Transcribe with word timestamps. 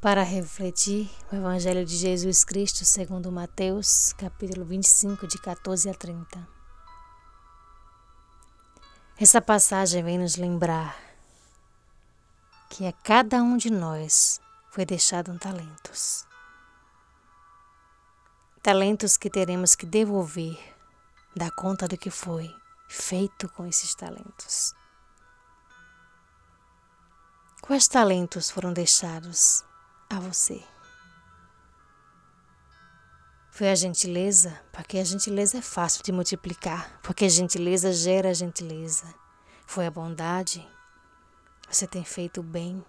para 0.00 0.22
refletir 0.22 1.10
o 1.30 1.36
Evangelho 1.36 1.84
de 1.84 1.94
Jesus 1.94 2.42
Cristo 2.42 2.86
segundo 2.86 3.30
Mateus, 3.30 4.14
capítulo 4.14 4.64
25, 4.64 5.26
de 5.26 5.38
14 5.38 5.90
a 5.90 5.94
30. 5.94 6.48
Essa 9.18 9.42
passagem 9.42 10.02
vem 10.02 10.18
nos 10.18 10.36
lembrar 10.36 10.98
que 12.70 12.86
a 12.86 12.92
cada 12.92 13.42
um 13.42 13.58
de 13.58 13.68
nós 13.68 14.40
foi 14.70 14.86
deixado 14.86 15.30
um 15.30 15.36
talentos. 15.36 16.26
Talentos 18.62 19.18
que 19.18 19.28
teremos 19.28 19.74
que 19.74 19.84
devolver, 19.84 20.58
dar 21.36 21.50
conta 21.50 21.86
do 21.86 21.98
que 21.98 22.10
foi 22.10 22.50
feito 22.88 23.50
com 23.50 23.66
esses 23.66 23.94
talentos. 23.94 24.72
Quais 27.60 27.86
talentos 27.86 28.50
foram 28.50 28.72
deixados 28.72 29.62
a 30.10 30.18
você. 30.18 30.60
Foi 33.52 33.70
a 33.70 33.74
gentileza, 33.76 34.60
porque 34.72 34.98
a 34.98 35.04
gentileza 35.04 35.58
é 35.58 35.62
fácil 35.62 36.02
de 36.02 36.10
multiplicar, 36.10 36.98
porque 37.00 37.24
a 37.24 37.28
gentileza 37.28 37.92
gera 37.92 38.34
gentileza. 38.34 39.14
Foi 39.66 39.86
a 39.86 39.90
bondade, 39.90 40.66
você 41.68 41.86
tem 41.86 42.04
feito 42.04 42.40
o 42.40 42.42
bem. 42.42 42.84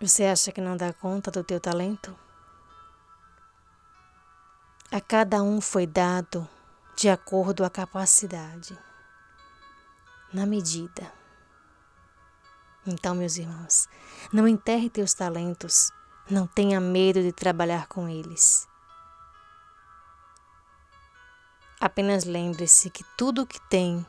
Você 0.00 0.24
acha 0.24 0.50
que 0.50 0.60
não 0.60 0.76
dá 0.76 0.92
conta 0.92 1.30
do 1.30 1.44
teu 1.44 1.60
talento? 1.60 2.18
A 4.90 5.00
cada 5.00 5.42
um 5.42 5.60
foi 5.60 5.86
dado 5.86 6.48
de 6.96 7.08
acordo 7.08 7.64
à 7.64 7.70
capacidade, 7.70 8.76
na 10.32 10.44
medida. 10.44 11.21
Então, 12.86 13.14
meus 13.14 13.36
irmãos, 13.36 13.88
não 14.32 14.48
enterre 14.48 14.90
teus 14.90 15.14
talentos, 15.14 15.90
não 16.28 16.46
tenha 16.46 16.80
medo 16.80 17.22
de 17.22 17.32
trabalhar 17.32 17.86
com 17.86 18.08
eles. 18.08 18.66
Apenas 21.80 22.24
lembre-se 22.24 22.90
que 22.90 23.04
tudo 23.16 23.42
o 23.42 23.46
que 23.46 23.60
tem 23.68 24.06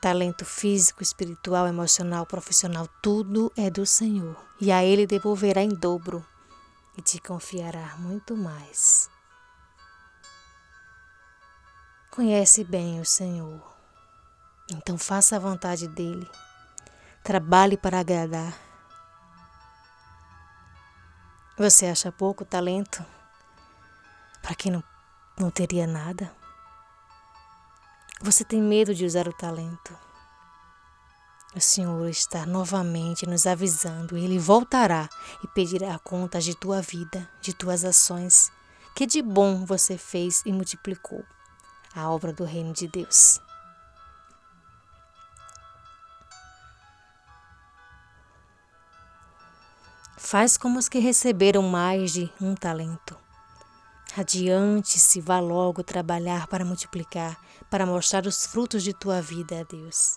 talento 0.00 0.44
físico, 0.44 1.02
espiritual, 1.02 1.66
emocional, 1.66 2.26
profissional, 2.26 2.86
tudo 3.00 3.50
é 3.56 3.70
do 3.70 3.86
Senhor, 3.86 4.36
e 4.60 4.70
a 4.70 4.84
Ele 4.84 5.06
devolverá 5.06 5.62
em 5.62 5.70
dobro 5.70 6.22
e 6.96 7.00
te 7.00 7.18
confiará 7.18 7.96
muito 7.96 8.36
mais. 8.36 9.08
Conhece 12.10 12.62
bem 12.62 13.00
o 13.00 13.04
Senhor. 13.06 13.73
Então 14.70 14.96
faça 14.96 15.36
a 15.36 15.38
vontade 15.38 15.86
dele. 15.88 16.30
Trabalhe 17.22 17.76
para 17.76 18.00
agradar. 18.00 18.54
Você 21.56 21.86
acha 21.86 22.10
pouco 22.10 22.44
talento 22.44 23.04
para 24.42 24.54
quem 24.54 24.72
não, 24.72 24.82
não 25.38 25.50
teria 25.50 25.86
nada? 25.86 26.30
Você 28.20 28.44
tem 28.44 28.60
medo 28.60 28.94
de 28.94 29.04
usar 29.04 29.28
o 29.28 29.32
talento? 29.32 29.96
O 31.54 31.60
Senhor 31.60 32.08
está 32.08 32.44
novamente 32.44 33.26
nos 33.26 33.46
avisando. 33.46 34.16
Ele 34.16 34.38
voltará 34.38 35.08
e 35.42 35.48
pedirá 35.48 35.98
contas 35.98 36.44
de 36.44 36.54
tua 36.54 36.82
vida, 36.82 37.28
de 37.40 37.54
tuas 37.54 37.84
ações, 37.84 38.50
que 38.94 39.06
de 39.06 39.22
bom 39.22 39.64
você 39.64 39.96
fez 39.96 40.42
e 40.44 40.52
multiplicou 40.52 41.24
a 41.94 42.10
obra 42.10 42.32
do 42.32 42.44
reino 42.44 42.72
de 42.72 42.88
Deus. 42.88 43.40
Faz 50.34 50.56
como 50.56 50.80
os 50.80 50.88
que 50.88 50.98
receberam 50.98 51.62
mais 51.62 52.12
de 52.12 52.28
um 52.40 52.56
talento. 52.56 53.16
Adiante-se, 54.16 55.20
vá 55.20 55.38
logo 55.38 55.84
trabalhar 55.84 56.48
para 56.48 56.64
multiplicar, 56.64 57.40
para 57.70 57.86
mostrar 57.86 58.26
os 58.26 58.44
frutos 58.44 58.82
de 58.82 58.92
tua 58.92 59.22
vida 59.22 59.60
a 59.60 59.62
Deus. 59.62 60.16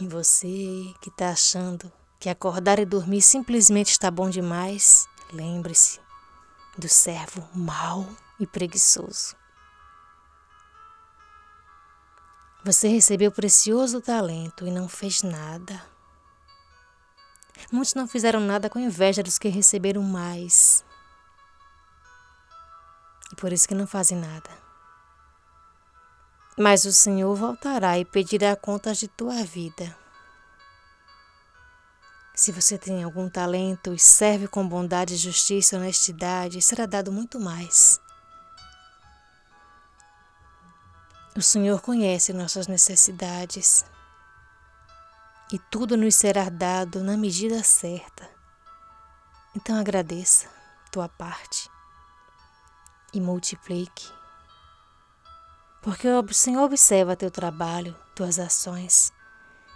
E 0.00 0.08
você 0.08 0.94
que 1.02 1.10
está 1.10 1.28
achando 1.28 1.92
que 2.18 2.30
acordar 2.30 2.78
e 2.78 2.86
dormir 2.86 3.20
simplesmente 3.20 3.90
está 3.90 4.10
bom 4.10 4.30
demais, 4.30 5.06
lembre-se 5.34 6.00
do 6.78 6.88
servo 6.88 7.46
mau 7.54 8.08
e 8.38 8.46
preguiçoso. 8.46 9.36
Você 12.64 12.88
recebeu 12.88 13.30
precioso 13.30 14.00
talento 14.00 14.66
e 14.66 14.70
não 14.70 14.88
fez 14.88 15.22
nada. 15.22 15.89
Muitos 17.70 17.94
não 17.94 18.08
fizeram 18.08 18.40
nada 18.40 18.68
com 18.68 18.78
inveja 18.78 19.22
dos 19.22 19.38
que 19.38 19.48
receberam 19.48 20.02
mais. 20.02 20.84
E 23.32 23.36
por 23.36 23.52
isso 23.52 23.68
que 23.68 23.74
não 23.74 23.86
fazem 23.86 24.18
nada. 24.18 24.50
Mas 26.58 26.84
o 26.84 26.92
Senhor 26.92 27.34
voltará 27.36 27.98
e 27.98 28.04
pedirá 28.04 28.56
contas 28.56 28.98
de 28.98 29.06
tua 29.06 29.44
vida. 29.44 29.96
Se 32.34 32.50
você 32.50 32.76
tem 32.76 33.04
algum 33.04 33.28
talento 33.28 33.92
e 33.92 33.98
serve 33.98 34.48
com 34.48 34.66
bondade, 34.66 35.16
justiça 35.16 35.76
e 35.76 35.78
honestidade, 35.78 36.62
será 36.62 36.86
dado 36.86 37.12
muito 37.12 37.38
mais. 37.38 38.00
O 41.36 41.42
Senhor 41.42 41.80
conhece 41.80 42.32
nossas 42.32 42.66
necessidades 42.66 43.84
e 45.52 45.58
tudo 45.58 45.96
nos 45.96 46.14
será 46.14 46.48
dado 46.48 47.02
na 47.02 47.16
medida 47.16 47.62
certa. 47.62 48.28
Então 49.54 49.76
agradeça 49.76 50.48
tua 50.92 51.08
parte 51.08 51.68
e 53.12 53.20
multiplique. 53.20 54.08
Porque 55.82 56.06
o 56.06 56.32
Senhor 56.32 56.62
observa 56.62 57.16
teu 57.16 57.30
trabalho, 57.30 57.96
tuas 58.14 58.38
ações 58.38 59.12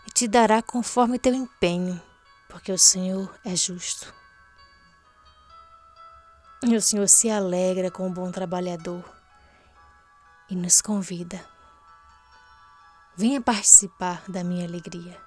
e 0.07 0.11
te 0.11 0.29
dará 0.29 0.62
conforme 0.62 1.19
teu 1.19 1.35
empenho, 1.35 2.01
porque 2.49 2.71
o 2.71 2.79
Senhor 2.79 3.35
é 3.45 3.56
justo. 3.56 4.15
E 6.62 6.77
o 6.77 6.81
Senhor 6.81 7.09
se 7.09 7.31
alegra 7.31 7.91
com 7.91 8.06
o 8.06 8.12
bom 8.12 8.31
trabalhador 8.31 9.05
e 10.49 10.55
nos 10.55 10.81
convida. 10.81 11.45
Venha 13.17 13.41
participar 13.41 14.23
da 14.29 14.43
minha 14.43 14.67
alegria. 14.67 15.24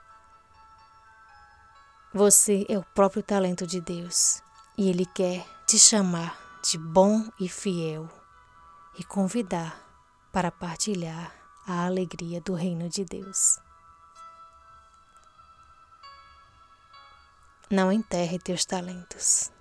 Você 2.17 2.65
é 2.67 2.75
o 2.75 2.83
próprio 2.95 3.21
talento 3.21 3.67
de 3.67 3.79
Deus 3.79 4.41
e 4.75 4.89
Ele 4.89 5.05
quer 5.05 5.45
te 5.67 5.77
chamar 5.77 6.35
de 6.63 6.75
bom 6.75 7.23
e 7.39 7.47
fiel 7.47 8.09
e 8.97 9.03
convidar 9.03 9.79
para 10.31 10.49
partilhar 10.49 11.31
a 11.67 11.85
alegria 11.85 12.41
do 12.41 12.55
reino 12.55 12.89
de 12.89 13.05
Deus. 13.05 13.59
Não 17.69 17.91
enterre 17.91 18.39
teus 18.39 18.65
talentos. 18.65 19.51